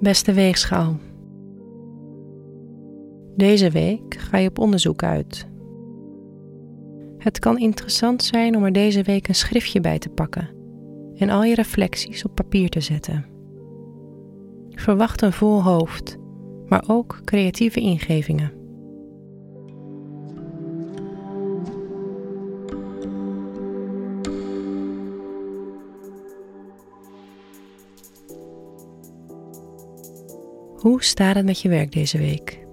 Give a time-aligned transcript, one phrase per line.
[0.00, 0.96] Beste weegschaal.
[3.36, 5.48] Deze week ga je op onderzoek uit.
[7.18, 10.48] Het kan interessant zijn om er deze week een schriftje bij te pakken
[11.14, 13.26] en al je reflecties op papier te zetten.
[14.70, 16.17] Verwacht een vol hoofd,
[16.68, 18.52] maar ook creatieve ingevingen.
[30.78, 32.66] Hoe staat het met je werk deze week?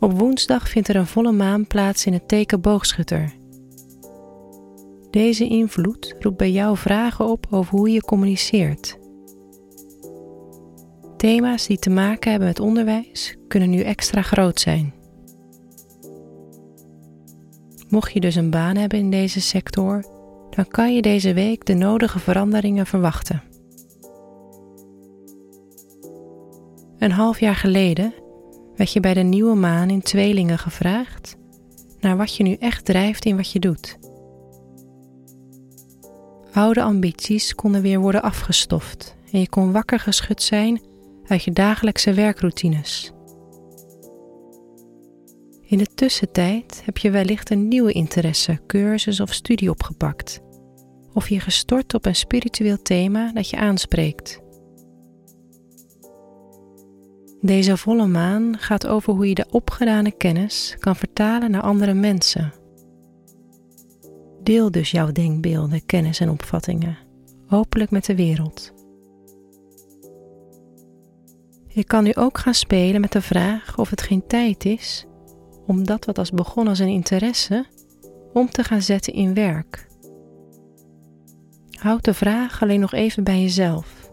[0.00, 3.32] Op woensdag vindt er een volle maan plaats in het teken boogschutter.
[5.10, 8.98] Deze invloed roept bij jou vragen op over hoe je communiceert.
[11.22, 14.94] Thema's die te maken hebben met onderwijs kunnen nu extra groot zijn.
[17.88, 20.04] Mocht je dus een baan hebben in deze sector,
[20.50, 23.42] dan kan je deze week de nodige veranderingen verwachten.
[26.98, 28.14] Een half jaar geleden
[28.76, 31.36] werd je bij de nieuwe maan in tweelingen gevraagd
[32.00, 33.98] naar wat je nu echt drijft in wat je doet.
[36.52, 40.90] Oude ambities konden weer worden afgestoft en je kon wakker geschud zijn
[41.26, 43.12] uit je dagelijkse werkroutines.
[45.62, 50.40] In de tussentijd heb je wellicht een nieuwe interesse, cursus of studie opgepakt,
[51.12, 54.40] of je gestort op een spiritueel thema dat je aanspreekt.
[57.40, 62.52] Deze volle maan gaat over hoe je de opgedane kennis kan vertalen naar andere mensen.
[64.42, 66.98] Deel dus jouw denkbeelden, kennis en opvattingen,
[67.46, 68.81] hopelijk met de wereld.
[71.74, 75.06] Je kan nu ook gaan spelen met de vraag of het geen tijd is
[75.66, 77.66] om dat wat als begon als een interesse
[78.32, 79.86] om te gaan zetten in werk.
[81.70, 84.10] Houd de vraag alleen nog even bij jezelf.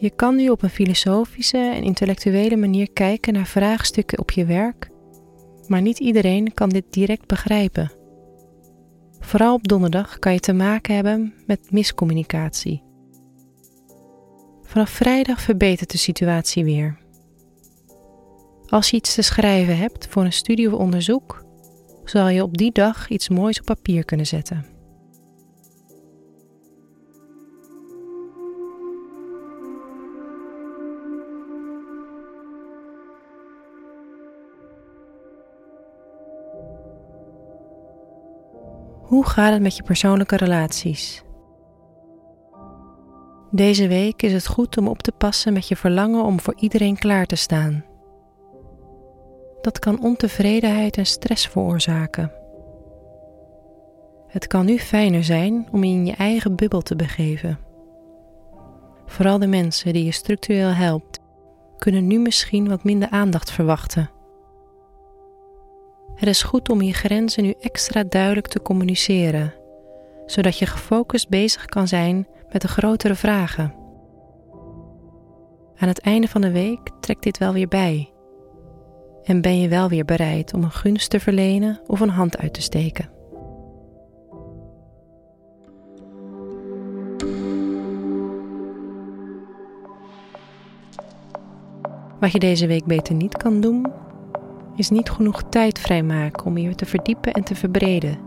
[0.00, 4.90] Je kan nu op een filosofische en intellectuele manier kijken naar vraagstukken op je werk,
[5.66, 7.92] maar niet iedereen kan dit direct begrijpen.
[9.20, 12.87] Vooral op donderdag kan je te maken hebben met miscommunicatie.
[14.68, 16.98] Vanaf vrijdag verbetert de situatie weer.
[18.66, 21.44] Als je iets te schrijven hebt voor een studie of onderzoek,
[22.04, 24.66] zal je op die dag iets moois op papier kunnen zetten.
[39.02, 41.22] Hoe gaat het met je persoonlijke relaties?
[43.50, 46.98] Deze week is het goed om op te passen met je verlangen om voor iedereen
[46.98, 47.84] klaar te staan.
[49.60, 52.32] Dat kan ontevredenheid en stress veroorzaken.
[54.28, 57.58] Het kan nu fijner zijn om je in je eigen bubbel te begeven.
[59.06, 61.20] Vooral de mensen die je structureel helpt,
[61.78, 64.10] kunnen nu misschien wat minder aandacht verwachten
[66.18, 69.54] het is goed om je grenzen nu extra duidelijk te communiceren,
[70.26, 73.74] zodat je gefocust bezig kan zijn met de grotere vragen.
[75.76, 78.12] Aan het einde van de week trekt dit wel weer bij.
[79.24, 82.54] En ben je wel weer bereid om een gunst te verlenen of een hand uit
[82.54, 83.10] te steken.
[92.20, 93.92] Wat je deze week beter niet kan doen,
[94.76, 98.18] is niet genoeg tijd vrijmaken om je te verdiepen en te verbreden.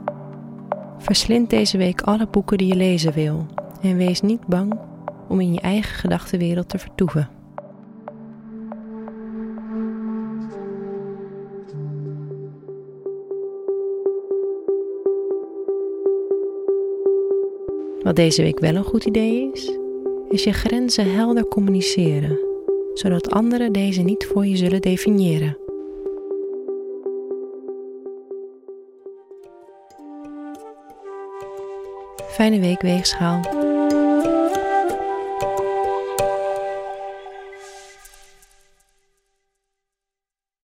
[0.97, 3.47] Verslind deze week alle boeken die je lezen wil
[3.81, 4.79] en wees niet bang
[5.27, 7.29] om in je eigen gedachtenwereld te vertoeven.
[18.03, 19.77] Wat deze week wel een goed idee is,
[20.29, 22.39] is je grenzen helder communiceren,
[22.93, 25.57] zodat anderen deze niet voor je zullen definiëren.
[32.27, 33.70] Fijne week, Weegschaal.